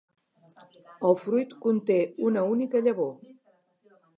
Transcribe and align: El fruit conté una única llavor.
El 1.09 1.17
fruit 1.25 1.53
conté 1.67 1.99
una 2.31 2.45
única 2.55 2.83
llavor. 2.89 3.13